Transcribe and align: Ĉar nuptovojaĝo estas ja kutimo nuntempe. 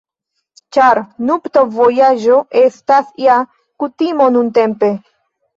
Ĉar 0.77 0.99
nuptovojaĝo 1.31 2.39
estas 2.63 3.13
ja 3.27 3.37
kutimo 3.85 4.31
nuntempe. 4.39 4.91